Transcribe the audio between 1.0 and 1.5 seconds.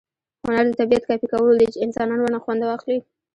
کاپي